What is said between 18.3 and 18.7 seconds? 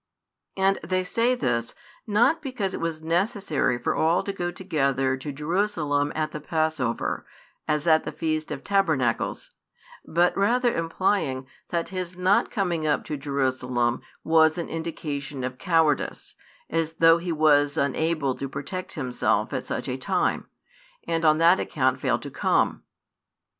to